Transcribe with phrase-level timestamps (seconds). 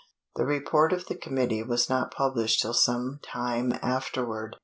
[0.35, 4.55] The report of the committee was not published till some time afterward.